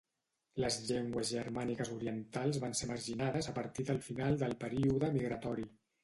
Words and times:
Les 0.61 0.75
llengües 0.85 1.33
germàniques 1.33 1.91
orientals 1.95 2.57
van 2.63 2.73
ser 2.79 2.87
marginades 2.91 3.49
a 3.51 3.53
partir 3.57 3.85
del 3.91 4.01
final 4.07 4.39
del 4.45 4.57
període 4.65 5.11
migratori. 5.19 5.67